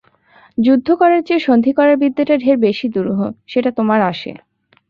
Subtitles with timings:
[0.57, 4.31] যুদ্ধ করার চেয়ে সন্ধি করার বিদ্যেটা ঢের বেশি দুরূহ– সেটা তোমার আসে।